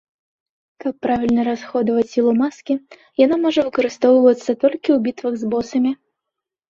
Каб 0.83 0.93
правільна 1.05 1.41
расходаваць 1.49 2.07
сілу 2.15 2.31
маскі, 2.41 2.73
яна 3.25 3.35
можа 3.47 3.67
выкарыстоўвацца 3.71 4.43
толькі 4.63 4.77
ў 4.93 4.97
бітвах 5.09 5.33
з 5.43 5.51
босамі. 5.53 5.91